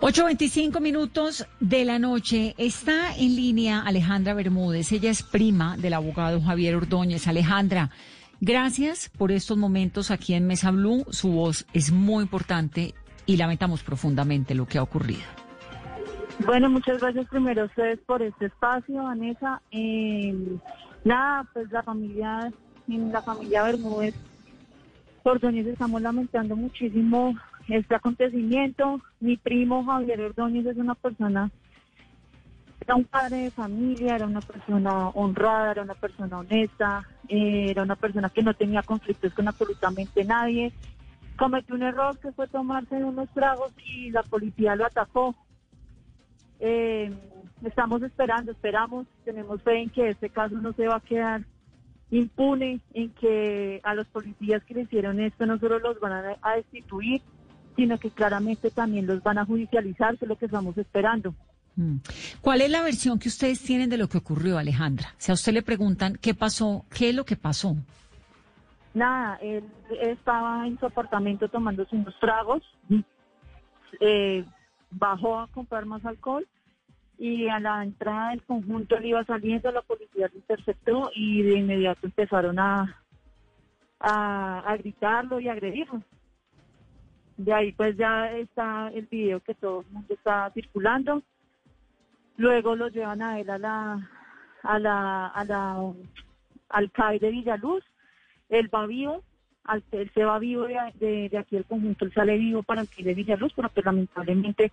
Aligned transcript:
8.25 0.00 0.80
minutos 0.80 1.44
de 1.58 1.84
la 1.84 1.98
noche. 1.98 2.54
Está 2.56 3.16
en 3.16 3.34
línea 3.34 3.80
Alejandra 3.80 4.32
Bermúdez. 4.32 4.92
Ella 4.92 5.10
es 5.10 5.24
prima 5.24 5.76
del 5.76 5.92
abogado 5.92 6.40
Javier 6.40 6.76
Ordóñez. 6.76 7.26
Alejandra, 7.26 7.90
gracias 8.40 9.08
por 9.08 9.32
estos 9.32 9.58
momentos 9.58 10.12
aquí 10.12 10.34
en 10.34 10.46
Mesa 10.46 10.70
Blue. 10.70 11.04
Su 11.10 11.32
voz 11.32 11.66
es 11.72 11.90
muy 11.90 12.22
importante 12.22 12.94
y 13.26 13.38
lamentamos 13.38 13.82
profundamente 13.82 14.54
lo 14.54 14.66
que 14.66 14.78
ha 14.78 14.84
ocurrido. 14.84 15.24
Bueno, 16.46 16.70
muchas 16.70 17.00
gracias 17.00 17.26
primero 17.28 17.62
a 17.62 17.64
ustedes 17.64 17.98
por 18.06 18.22
este 18.22 18.46
espacio, 18.46 19.02
Vanessa. 19.02 19.60
Eh, 19.72 20.32
nada, 21.02 21.44
pues 21.52 21.72
la 21.72 21.82
familia, 21.82 22.52
en 22.86 23.10
la 23.10 23.22
familia 23.22 23.64
Bermúdez, 23.64 24.14
Ordóñez, 25.24 25.66
estamos 25.66 26.00
lamentando 26.00 26.54
muchísimo 26.54 27.34
este 27.68 27.94
acontecimiento. 27.94 29.00
Mi 29.20 29.36
primo 29.36 29.84
Javier 29.84 30.20
Ordóñez 30.20 30.66
es 30.66 30.76
una 30.76 30.94
persona, 30.94 31.50
era 32.80 32.94
un 32.94 33.04
padre 33.04 33.36
de 33.36 33.50
familia, 33.50 34.16
era 34.16 34.26
una 34.26 34.40
persona 34.40 35.08
honrada, 35.10 35.72
era 35.72 35.82
una 35.82 35.94
persona 35.94 36.38
honesta, 36.38 37.06
eh, 37.28 37.66
era 37.70 37.82
una 37.82 37.96
persona 37.96 38.30
que 38.30 38.42
no 38.42 38.54
tenía 38.54 38.82
conflictos 38.82 39.34
con 39.34 39.48
absolutamente 39.48 40.24
nadie. 40.24 40.72
Cometió 41.36 41.74
un 41.74 41.82
error 41.82 42.18
que 42.18 42.32
fue 42.32 42.48
tomarse 42.48 42.96
unos 42.96 43.28
tragos 43.30 43.72
y 43.84 44.10
la 44.10 44.22
policía 44.22 44.74
lo 44.74 44.86
atacó. 44.86 45.34
Eh, 46.60 47.12
estamos 47.64 48.02
esperando, 48.02 48.52
esperamos, 48.52 49.06
tenemos 49.24 49.62
fe 49.62 49.82
en 49.82 49.90
que 49.90 50.08
este 50.08 50.30
caso 50.30 50.56
no 50.56 50.72
se 50.72 50.88
va 50.88 50.96
a 50.96 51.00
quedar 51.00 51.42
impune, 52.10 52.80
en 52.94 53.10
que 53.10 53.80
a 53.84 53.94
los 53.94 54.06
policías 54.06 54.64
que 54.64 54.74
le 54.74 54.82
hicieron 54.82 55.20
esto 55.20 55.44
no 55.44 55.58
solo 55.58 55.78
los 55.78 56.00
van 56.00 56.12
a, 56.12 56.36
a 56.40 56.56
destituir, 56.56 57.20
sino 57.78 57.96
que 57.96 58.10
claramente 58.10 58.72
también 58.72 59.06
los 59.06 59.22
van 59.22 59.38
a 59.38 59.44
judicializar, 59.44 60.18
que 60.18 60.24
es 60.24 60.28
lo 60.28 60.36
que 60.36 60.46
estamos 60.46 60.76
esperando. 60.76 61.32
Mm. 61.76 61.98
¿Cuál 62.40 62.60
es 62.62 62.70
la 62.70 62.82
versión 62.82 63.20
que 63.20 63.28
ustedes 63.28 63.62
tienen 63.62 63.88
de 63.88 63.96
lo 63.96 64.08
que 64.08 64.18
ocurrió, 64.18 64.58
Alejandra? 64.58 65.14
Si 65.16 65.30
a 65.30 65.34
usted 65.34 65.52
le 65.52 65.62
preguntan 65.62 66.18
qué 66.20 66.34
pasó, 66.34 66.84
¿qué 66.92 67.10
es 67.10 67.14
lo 67.14 67.24
que 67.24 67.36
pasó? 67.36 67.76
Nada, 68.94 69.36
él 69.40 69.62
estaba 70.00 70.66
en 70.66 70.76
su 70.80 70.86
apartamento 70.86 71.48
tomándose 71.48 71.94
unos 71.94 72.18
tragos, 72.18 72.64
eh, 74.00 74.44
bajó 74.90 75.38
a 75.38 75.46
comprar 75.46 75.86
más 75.86 76.04
alcohol 76.04 76.48
y 77.16 77.46
a 77.46 77.60
la 77.60 77.84
entrada 77.84 78.30
del 78.30 78.42
conjunto 78.42 78.96
él 78.96 79.06
iba 79.06 79.24
saliendo, 79.24 79.70
la 79.70 79.82
policía 79.82 80.28
lo 80.32 80.36
interceptó 80.36 81.12
y 81.14 81.42
de 81.42 81.58
inmediato 81.58 82.06
empezaron 82.06 82.58
a, 82.58 83.04
a, 84.00 84.64
a 84.66 84.76
gritarlo 84.78 85.38
y 85.38 85.46
a 85.46 85.52
agredirlo. 85.52 86.02
De 87.38 87.52
ahí 87.54 87.72
pues 87.72 87.96
ya 87.96 88.30
está 88.32 88.90
el 88.92 89.06
video 89.06 89.40
que 89.40 89.54
todo 89.54 89.80
el 89.80 89.86
mundo 89.92 90.12
está 90.12 90.50
circulando. 90.52 91.22
Luego 92.36 92.76
lo 92.76 92.88
llevan 92.88 93.22
a 93.22 93.40
él 93.40 93.48
a 93.48 93.58
la, 93.58 94.10
a 94.62 94.78
la, 94.78 95.26
a 95.28 95.44
la, 95.44 95.92
al 96.68 96.90
CAI 96.90 97.18
de 97.18 97.30
Villaluz. 97.30 97.82
Él 98.48 98.68
va 98.74 98.86
vivo, 98.86 99.22
al, 99.64 99.82
él 99.92 100.10
se 100.14 100.24
va 100.24 100.38
vivo 100.38 100.64
de, 100.64 100.76
de, 101.00 101.28
de 101.28 101.38
aquí 101.38 101.56
del 101.56 101.64
conjunto, 101.64 102.04
él 102.04 102.12
sale 102.12 102.36
vivo 102.38 102.62
para 102.62 102.80
el 102.82 102.88
CAI 102.88 103.04
de 103.04 103.14
Villaluz, 103.14 103.52
pero 103.54 103.68
pues 103.70 103.86
lamentablemente 103.86 104.72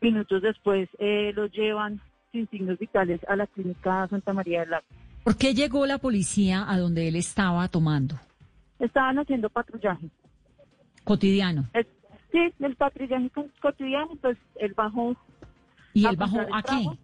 minutos 0.00 0.42
después 0.42 0.88
eh, 0.98 1.32
lo 1.34 1.46
llevan 1.46 2.00
sin 2.32 2.48
signos 2.48 2.78
vitales 2.78 3.20
a 3.28 3.36
la 3.36 3.46
clínica 3.46 4.08
Santa 4.08 4.32
María 4.32 4.60
del 4.60 4.70
Lago. 4.70 4.86
¿Por 5.22 5.36
qué 5.36 5.54
llegó 5.54 5.86
la 5.86 5.98
policía 5.98 6.64
a 6.68 6.78
donde 6.78 7.08
él 7.08 7.16
estaba 7.16 7.68
tomando? 7.68 8.14
Estaban 8.78 9.18
haciendo 9.18 9.48
patrullaje. 9.50 10.08
Cotidiano. 11.04 11.64
El- 11.72 11.86
sí, 12.36 12.54
el 12.64 12.76
patrullaje 12.76 13.30
co- 13.30 13.48
cotidiano, 13.62 14.10
pues 14.20 14.36
él 14.56 14.74
bajó 14.74 15.16
¿Y 15.94 16.06
él 16.06 16.16
bajó 16.16 16.40
a 16.40 16.62
qué? 16.62 16.68
trago, 16.68 16.96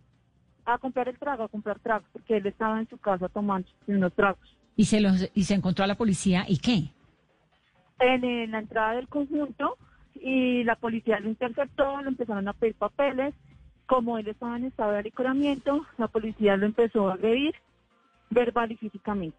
A 0.65 0.79
comprar 0.79 1.09
el 1.09 1.19
trago, 1.19 1.45
a 1.45 1.49
comprar 1.49 1.79
tragos, 1.81 2.07
porque 2.13 2.37
él 2.37 2.47
estaba 2.47 2.79
en 2.79 2.89
su 2.89 2.99
casa 2.99 3.29
tomando 3.29 3.69
unos 3.87 4.13
tragos. 4.13 4.57
Y 4.77 4.85
se, 4.85 5.01
los, 5.01 5.29
y 5.35 5.45
se 5.45 5.55
encontró 5.55 5.85
a 5.85 5.89
la 5.89 5.97
policía 5.97 6.45
y 6.49 6.59
qué? 6.59 6.91
En, 7.99 8.51
la 8.51 8.59
entrada 8.59 8.95
del 8.95 9.09
conjunto 9.09 9.77
y 10.15 10.65
la 10.65 10.77
policía 10.77 11.21
lo 11.21 11.29
interceptó, 11.29 12.01
le 12.03 12.09
empezaron 12.09 12.47
a 12.49 12.53
pedir 12.53 12.75
papeles. 12.75 13.35
Como 13.87 14.19
él 14.19 14.29
estaba 14.29 14.57
en 14.57 14.65
estado 14.67 14.93
de 14.93 14.99
alicoramiento, 14.99 15.85
la 15.99 16.09
policía 16.09 16.57
lo 16.57 16.67
empezó 16.67 17.09
a 17.09 17.15
agredir 17.15 17.55
verbal 18.31 18.73
y 18.73 18.77
físicamente. 18.77 19.39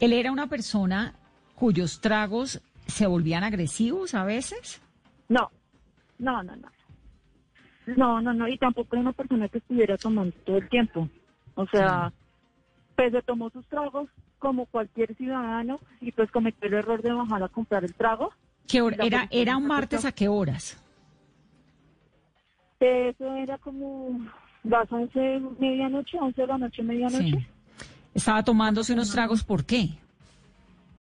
Él 0.00 0.12
era 0.12 0.32
una 0.32 0.46
persona 0.48 1.14
cuyos 1.54 2.00
tragos 2.00 2.60
se 2.86 3.06
volvían 3.06 3.44
agresivos 3.44 4.14
a 4.14 4.24
veces. 4.24 4.80
No, 5.32 5.50
no, 6.18 6.42
no, 6.42 6.56
no. 6.56 6.68
No, 7.96 8.20
no, 8.20 8.32
no, 8.34 8.46
y 8.48 8.58
tampoco 8.58 8.88
era 8.94 9.00
una 9.00 9.12
persona 9.12 9.48
que 9.48 9.58
estuviera 9.58 9.96
tomando 9.96 10.36
todo 10.44 10.58
el 10.58 10.68
tiempo. 10.68 11.08
O 11.54 11.66
sea, 11.66 12.12
pues 12.96 13.12
se 13.12 13.22
tomó 13.22 13.48
sus 13.50 13.66
tragos 13.66 14.08
como 14.38 14.66
cualquier 14.66 15.14
ciudadano 15.16 15.80
y 16.00 16.12
pues 16.12 16.30
cometió 16.30 16.68
el 16.68 16.74
error 16.74 17.00
de 17.02 17.12
bajar 17.12 17.42
a 17.42 17.48
comprar 17.48 17.82
el 17.84 17.94
trago. 17.94 18.30
¿Qué 18.68 18.82
hora- 18.82 18.96
era, 19.04 19.26
era 19.30 19.56
un 19.56 19.66
martes 19.66 20.04
a 20.04 20.12
qué 20.12 20.28
horas? 20.28 20.78
Eso 22.80 23.34
era 23.36 23.58
como 23.58 24.20
las 24.64 24.90
11, 24.92 25.40
medianoche, 25.58 26.18
11 26.18 26.40
de 26.42 26.46
la 26.46 26.58
noche, 26.58 26.82
medianoche. 26.82 27.24
Sí. 27.24 27.46
Estaba 28.14 28.42
tomándose 28.42 28.92
unos 28.92 29.10
tragos, 29.12 29.42
¿por 29.44 29.64
qué? 29.64 29.88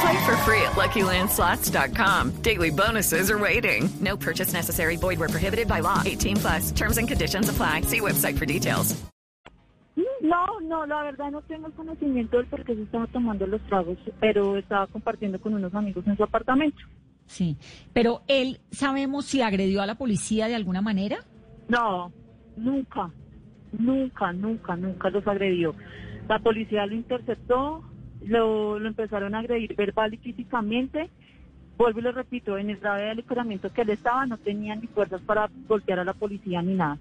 Play 0.00 0.24
for 0.24 0.36
free 0.38 0.62
at 0.62 0.72
LuckyLandSlots.com. 0.72 2.30
Daily 2.42 2.70
bonuses 2.70 3.30
are 3.30 3.38
waiting. 3.38 3.88
No 4.00 4.16
purchase 4.16 4.52
necessary. 4.52 4.96
Void 4.96 5.18
were 5.18 5.28
prohibited 5.28 5.68
by 5.68 5.80
law. 5.80 6.02
18 6.04 6.36
plus. 6.36 6.72
Terms 6.72 6.98
and 6.98 7.06
conditions 7.06 7.48
apply. 7.48 7.82
See 7.82 8.00
website 8.00 8.38
for 8.38 8.46
details. 8.46 9.04
No, 10.24 10.58
no, 10.62 10.86
la 10.86 11.02
verdad 11.02 11.30
no 11.30 11.42
tengo 11.42 11.66
el 11.66 11.74
conocimiento 11.74 12.38
del 12.38 12.46
por 12.46 12.64
qué 12.64 12.74
se 12.74 12.82
estaba 12.82 13.06
tomando 13.08 13.46
los 13.46 13.60
tragos, 13.66 13.98
pero 14.20 14.56
estaba 14.56 14.86
compartiendo 14.86 15.38
con 15.38 15.52
unos 15.52 15.74
amigos 15.74 16.06
en 16.06 16.16
su 16.16 16.24
apartamento. 16.24 16.78
Sí. 17.26 17.58
Pero 17.92 18.22
él, 18.26 18.58
¿sabemos 18.70 19.26
si 19.26 19.42
agredió 19.42 19.82
a 19.82 19.86
la 19.86 19.96
policía 19.96 20.48
de 20.48 20.54
alguna 20.54 20.80
manera? 20.80 21.18
No, 21.68 22.10
nunca, 22.56 23.10
nunca, 23.72 24.32
nunca, 24.32 24.76
nunca 24.76 25.10
los 25.10 25.26
agredió. 25.26 25.74
La 26.26 26.38
policía 26.38 26.86
lo 26.86 26.94
interceptó, 26.94 27.84
lo, 28.26 28.78
lo 28.78 28.88
empezaron 28.88 29.34
a 29.34 29.40
agredir 29.40 29.74
verbal 29.76 30.14
y 30.14 30.18
físicamente. 30.18 31.10
Vuelvo 31.76 31.98
y 31.98 32.02
lo 32.02 32.12
repito, 32.12 32.56
en 32.56 32.70
el 32.70 32.76
grave 32.76 33.10
alicoramiento 33.10 33.72
que 33.72 33.82
él 33.82 33.90
estaba 33.90 34.26
no 34.26 34.38
tenía 34.38 34.76
ni 34.76 34.86
fuerzas 34.86 35.20
para 35.22 35.50
golpear 35.68 35.98
a 35.98 36.04
la 36.04 36.12
policía 36.14 36.62
ni 36.62 36.74
nada. 36.74 36.98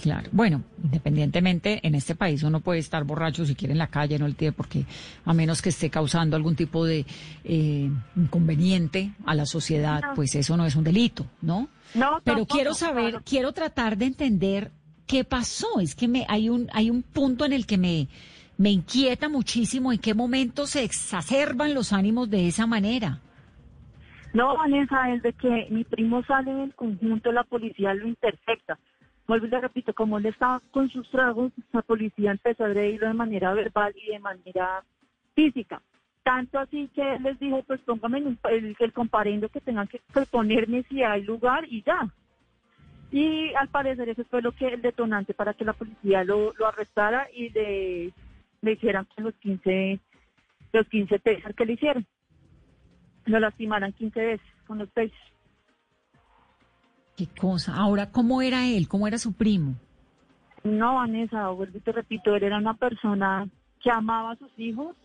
Claro. 0.00 0.28
Bueno, 0.32 0.62
independientemente, 0.82 1.78
en 1.86 1.94
este 1.94 2.14
país 2.14 2.42
uno 2.42 2.60
puede 2.60 2.80
estar 2.80 3.04
borracho 3.04 3.44
si 3.44 3.54
quiere 3.54 3.72
en 3.72 3.78
la 3.78 3.86
calle, 3.88 4.18
no 4.18 4.26
el 4.26 4.34
tiene 4.34 4.52
porque 4.52 4.84
a 5.24 5.34
menos 5.34 5.60
que 5.62 5.68
esté 5.68 5.90
causando 5.90 6.34
algún 6.34 6.56
tipo 6.56 6.84
de 6.84 7.04
eh, 7.44 7.90
inconveniente 8.16 9.12
a 9.26 9.34
la 9.34 9.46
sociedad, 9.46 10.00
No. 10.02 10.14
pues 10.14 10.34
eso 10.34 10.56
no 10.56 10.64
es 10.66 10.74
un 10.76 10.84
delito, 10.84 11.26
¿no? 11.42 11.68
No, 11.94 12.20
Pero 12.24 12.38
tampoco, 12.38 12.54
quiero 12.54 12.74
saber, 12.74 13.10
claro. 13.10 13.24
quiero 13.24 13.52
tratar 13.52 13.98
de 13.98 14.06
entender 14.06 14.70
qué 15.06 15.24
pasó. 15.24 15.78
Es 15.78 15.94
que 15.94 16.08
me, 16.08 16.24
hay 16.26 16.48
un, 16.48 16.68
hay 16.72 16.88
un 16.90 17.02
punto 17.02 17.44
en 17.44 17.52
el 17.52 17.66
que 17.66 17.76
me, 17.76 18.08
me 18.62 18.70
inquieta 18.70 19.28
muchísimo 19.28 19.92
en 19.92 19.98
qué 19.98 20.14
momento 20.14 20.68
se 20.68 20.84
exacerban 20.84 21.74
los 21.74 21.92
ánimos 21.92 22.30
de 22.30 22.46
esa 22.46 22.64
manera. 22.64 23.18
No, 24.34 24.56
Vanessa, 24.56 25.12
es 25.12 25.20
de 25.22 25.32
que 25.32 25.66
mi 25.68 25.82
primo 25.82 26.22
sale 26.22 26.54
del 26.54 26.72
conjunto, 26.76 27.32
la 27.32 27.42
policía 27.42 27.92
lo 27.92 28.06
intercepta. 28.06 28.78
Vuelvo 29.26 29.46
y 29.46 29.50
le 29.50 29.60
repito, 29.60 29.92
como 29.92 30.18
él 30.18 30.26
estaba 30.26 30.62
con 30.70 30.88
sus 30.90 31.10
tragos, 31.10 31.50
la 31.72 31.82
policía 31.82 32.30
empezó 32.30 32.62
a 32.62 32.66
agredirlo 32.68 33.08
de 33.08 33.14
manera 33.14 33.52
verbal 33.52 33.94
y 33.96 34.12
de 34.12 34.20
manera 34.20 34.84
física. 35.34 35.82
Tanto 36.22 36.60
así 36.60 36.88
que 36.94 37.16
él 37.16 37.24
les 37.24 37.40
dijo, 37.40 37.64
pues 37.64 37.80
póngame 37.80 38.18
el, 38.18 38.76
el 38.78 38.92
comparendo 38.92 39.48
que 39.48 39.60
tengan 39.60 39.88
que, 39.88 40.00
que 40.14 40.26
ponerme 40.26 40.84
si 40.84 41.02
hay 41.02 41.24
lugar 41.24 41.64
y 41.68 41.82
ya. 41.82 42.08
Y 43.10 43.52
al 43.54 43.66
parecer 43.68 44.08
eso 44.08 44.22
fue 44.30 44.40
lo 44.40 44.52
que 44.52 44.68
el 44.68 44.82
detonante 44.82 45.34
para 45.34 45.52
que 45.52 45.64
la 45.64 45.72
policía 45.72 46.22
lo, 46.22 46.54
lo 46.54 46.68
arrestara 46.68 47.26
y 47.34 47.50
le, 47.50 48.12
le 48.62 48.72
hicieran 48.72 49.06
con 49.14 49.24
los 49.24 49.34
15, 49.34 50.00
los 50.72 50.88
15 50.88 51.18
tasers 51.18 51.54
que 51.54 51.66
le 51.66 51.72
hicieron. 51.74 52.06
Lo 53.26 53.38
lastimaran 53.38 53.92
15 53.92 54.20
veces 54.20 54.46
con 54.66 54.78
los 54.78 54.90
tasers. 54.92 55.32
Qué 57.16 57.26
cosa. 57.26 57.76
Ahora, 57.76 58.10
¿cómo 58.10 58.40
era 58.40 58.66
él? 58.66 58.88
¿Cómo 58.88 59.06
era 59.06 59.18
su 59.18 59.34
primo? 59.34 59.74
No, 60.64 60.94
Vanessa, 60.94 61.48
vuelvo 61.48 61.78
y 61.78 61.80
te 61.80 61.92
repito, 61.92 62.34
él 62.34 62.44
era 62.44 62.56
una 62.56 62.74
persona 62.74 63.48
que 63.80 63.90
amaba 63.90 64.32
a 64.32 64.36
sus 64.36 64.56
hijos, 64.58 64.96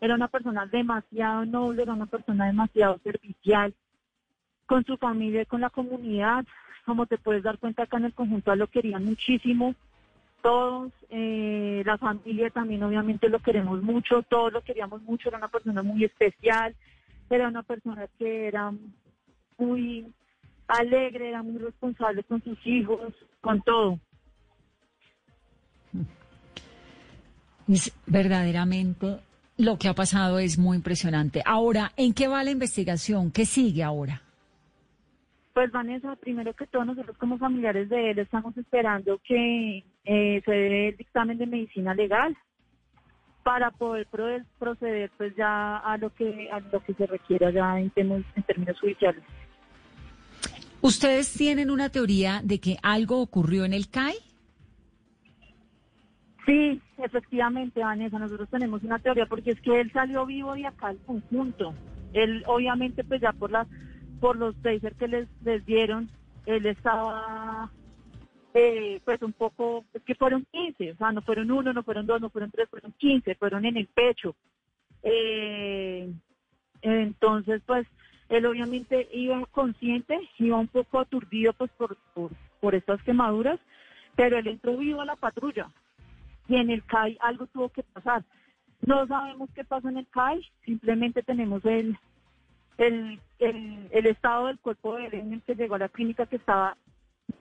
era 0.00 0.14
una 0.14 0.28
persona 0.28 0.66
demasiado 0.66 1.44
noble, 1.44 1.82
era 1.82 1.92
una 1.92 2.06
persona 2.06 2.46
demasiado 2.46 2.98
servicial 3.02 3.74
con 4.66 4.84
su 4.84 4.96
familia 4.96 5.42
y 5.42 5.46
con 5.46 5.60
la 5.60 5.70
comunidad. 5.70 6.44
Como 6.86 7.06
te 7.06 7.18
puedes 7.18 7.42
dar 7.42 7.58
cuenta, 7.58 7.82
acá 7.82 7.98
en 7.98 8.06
el 8.06 8.14
conjunto 8.14 8.54
lo 8.54 8.68
querían 8.68 9.04
muchísimo. 9.04 9.74
Todos, 10.42 10.92
eh, 11.08 11.82
la 11.86 11.96
familia 11.98 12.50
también 12.50 12.82
obviamente 12.82 13.28
lo 13.28 13.38
queremos 13.38 13.80
mucho, 13.82 14.22
todos 14.22 14.52
lo 14.52 14.62
queríamos 14.62 15.00
mucho, 15.02 15.28
era 15.28 15.38
una 15.38 15.48
persona 15.48 15.82
muy 15.82 16.04
especial, 16.04 16.74
era 17.30 17.48
una 17.48 17.62
persona 17.62 18.08
que 18.18 18.48
era 18.48 18.72
muy 19.56 20.12
alegre, 20.66 21.28
era 21.28 21.42
muy 21.42 21.58
responsable 21.58 22.24
con 22.24 22.42
sus 22.42 22.58
hijos, 22.66 23.14
con 23.40 23.62
todo. 23.62 24.00
Es 27.68 27.92
verdaderamente 28.06 29.20
lo 29.56 29.78
que 29.78 29.88
ha 29.88 29.94
pasado 29.94 30.38
es 30.38 30.58
muy 30.58 30.76
impresionante. 30.76 31.42
Ahora, 31.44 31.92
¿en 31.96 32.12
qué 32.12 32.26
va 32.26 32.42
la 32.42 32.50
investigación? 32.50 33.30
¿Qué 33.30 33.46
sigue 33.46 33.82
ahora? 33.82 34.22
Pues 35.52 35.70
Vanessa, 35.70 36.16
primero 36.16 36.54
que 36.54 36.66
todo 36.66 36.84
nosotros 36.84 37.16
como 37.18 37.36
familiares 37.38 37.88
de 37.90 38.10
él 38.12 38.18
estamos 38.18 38.56
esperando 38.56 39.20
que 39.22 39.84
eh, 40.04 40.42
se 40.44 40.50
dé 40.50 40.88
el 40.88 40.96
dictamen 40.96 41.36
de 41.36 41.46
medicina 41.46 41.94
legal 41.94 42.34
para 43.42 43.70
poder 43.70 44.06
pro- 44.06 44.38
proceder 44.58 45.10
pues 45.18 45.34
ya 45.36 45.76
a 45.78 45.98
lo 45.98 46.10
que 46.10 46.48
a 46.50 46.60
lo 46.60 46.80
que 46.80 46.94
se 46.94 47.06
requiera 47.06 47.50
ya 47.50 47.78
en, 47.78 47.90
términos- 47.90 48.24
en 48.34 48.42
términos 48.44 48.80
judiciales. 48.80 49.22
¿Ustedes 50.80 51.32
tienen 51.34 51.70
una 51.70 51.90
teoría 51.90 52.40
de 52.42 52.58
que 52.58 52.76
algo 52.82 53.20
ocurrió 53.20 53.64
en 53.64 53.72
el 53.74 53.88
CAI? 53.88 54.14
Sí, 56.46 56.80
efectivamente, 56.98 57.80
Vanessa, 57.80 58.18
nosotros 58.18 58.48
tenemos 58.48 58.82
una 58.82 58.98
teoría 58.98 59.26
porque 59.26 59.50
es 59.50 59.60
que 59.60 59.80
él 59.80 59.92
salió 59.92 60.26
vivo 60.26 60.54
de 60.54 60.66
acá 60.66 60.88
al 60.88 60.98
conjunto. 61.06 61.72
Él, 62.14 62.42
obviamente, 62.46 63.04
pues 63.04 63.20
ya 63.20 63.32
por 63.32 63.50
las 63.52 63.68
por 64.22 64.36
los 64.36 64.54
tasers 64.62 64.96
que 64.96 65.08
les, 65.08 65.28
les 65.42 65.66
dieron, 65.66 66.08
él 66.46 66.64
estaba, 66.66 67.68
eh, 68.54 69.00
pues 69.04 69.20
un 69.20 69.32
poco, 69.32 69.84
es 69.92 70.02
que 70.04 70.14
fueron 70.14 70.46
15, 70.52 70.92
o 70.92 70.96
sea, 70.96 71.10
no 71.10 71.22
fueron 71.22 71.50
uno, 71.50 71.72
no 71.72 71.82
fueron 71.82 72.06
dos, 72.06 72.20
no 72.20 72.30
fueron 72.30 72.52
tres, 72.52 72.68
fueron 72.70 72.92
15, 72.98 73.34
fueron 73.34 73.64
en 73.64 73.78
el 73.78 73.88
pecho. 73.88 74.36
Eh, 75.02 76.08
entonces, 76.82 77.62
pues, 77.66 77.84
él 78.28 78.46
obviamente 78.46 79.08
iba 79.12 79.44
consciente, 79.46 80.16
iba 80.38 80.56
un 80.56 80.68
poco 80.68 81.00
aturdido, 81.00 81.52
pues, 81.54 81.72
por, 81.72 81.96
por, 82.14 82.30
por 82.60 82.76
estas 82.76 83.02
quemaduras, 83.02 83.58
pero 84.14 84.38
él 84.38 84.46
entró 84.46 84.76
vivo 84.76 85.00
a 85.00 85.04
la 85.04 85.16
patrulla 85.16 85.68
y 86.46 86.54
en 86.54 86.70
el 86.70 86.84
CAI 86.84 87.18
algo 87.20 87.48
tuvo 87.48 87.70
que 87.70 87.82
pasar. 87.82 88.22
No 88.86 89.04
sabemos 89.08 89.50
qué 89.52 89.64
pasó 89.64 89.88
en 89.88 89.96
el 89.96 90.06
CAI, 90.06 90.46
simplemente 90.64 91.24
tenemos 91.24 91.64
el, 91.64 91.98
el, 92.78 93.20
el, 93.38 93.88
el 93.90 94.06
estado 94.06 94.46
del 94.46 94.58
cuerpo 94.58 94.96
de 94.96 95.06
el 95.06 95.42
que 95.42 95.54
llegó 95.54 95.74
a 95.74 95.78
la 95.78 95.88
clínica 95.88 96.26
que 96.26 96.36
estaba 96.36 96.76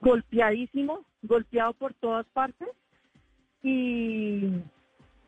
golpeadísimo, 0.01 1.05
golpeado 1.21 1.73
por 1.73 1.93
todas 1.93 2.25
partes 2.27 2.69
y, 3.63 4.61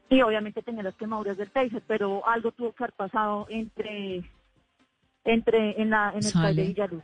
y 0.10 0.22
obviamente 0.22 0.62
tenía 0.62 0.84
las 0.84 0.96
quemaduras 0.96 1.38
del 1.38 1.52
taser, 1.52 1.84
pero 1.88 2.28
algo 2.28 2.52
tuvo 2.52 2.72
que 2.74 2.84
haber 2.84 2.96
pasado 2.96 3.46
entre, 3.50 4.24
entre 5.24 5.82
en, 5.82 5.90
la, 5.90 6.10
en 6.10 6.18
el 6.18 6.24
Sale. 6.24 6.62
de 6.62 6.68
Villaluz. 6.70 7.04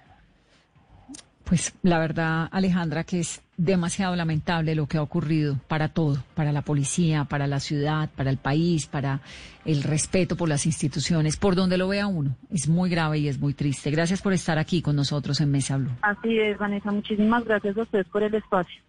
Pues 1.49 1.73
la 1.81 1.97
verdad, 1.97 2.47
Alejandra, 2.51 3.03
que 3.03 3.21
es 3.21 3.41
demasiado 3.57 4.15
lamentable 4.15 4.75
lo 4.75 4.85
que 4.85 4.99
ha 4.99 5.01
ocurrido 5.01 5.55
para 5.67 5.89
todo, 5.89 6.23
para 6.35 6.51
la 6.51 6.61
policía, 6.61 7.25
para 7.25 7.47
la 7.47 7.59
ciudad, 7.59 8.07
para 8.15 8.29
el 8.29 8.37
país, 8.37 8.85
para 8.85 9.21
el 9.65 9.81
respeto 9.81 10.35
por 10.35 10.47
las 10.47 10.67
instituciones, 10.67 11.37
por 11.37 11.55
donde 11.55 11.79
lo 11.79 11.87
vea 11.87 12.05
uno. 12.05 12.35
Es 12.51 12.69
muy 12.69 12.91
grave 12.91 13.17
y 13.17 13.27
es 13.27 13.39
muy 13.39 13.55
triste. 13.55 13.89
Gracias 13.89 14.21
por 14.21 14.33
estar 14.33 14.59
aquí 14.59 14.83
con 14.83 14.95
nosotros 14.95 15.41
en 15.41 15.49
Mesa 15.49 15.77
Blue. 15.77 15.89
Así 16.03 16.37
es, 16.37 16.55
Vanessa, 16.59 16.91
muchísimas 16.91 17.43
gracias 17.43 17.75
a 17.75 17.81
ustedes 17.81 18.07
por 18.09 18.21
el 18.21 18.35
espacio. 18.35 18.79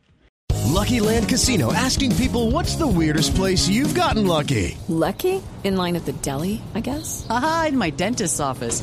Lucky 0.66 1.00
Land 1.00 1.28
Casino 1.28 1.72
asking 1.72 2.14
people 2.16 2.50
what's 2.50 2.76
the 2.76 2.86
weirdest 2.86 3.34
place 3.34 3.68
you've 3.68 3.98
gotten 3.98 4.26
lucky? 4.26 4.76
Lucky? 4.88 5.40
In 5.64 5.76
line 5.76 5.96
at 5.96 6.04
the 6.04 6.12
deli, 6.22 6.60
I 6.74 6.80
guess? 6.80 7.26
Aha, 7.28 7.66
in 7.68 7.78
my 7.78 7.90
dentist's 7.90 8.38
office. 8.38 8.82